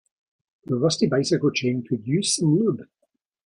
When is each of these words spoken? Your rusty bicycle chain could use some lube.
Your 0.67 0.79
rusty 0.79 1.05
bicycle 1.05 1.51
chain 1.51 1.83
could 1.87 2.07
use 2.07 2.35
some 2.35 2.57
lube. 2.57 2.87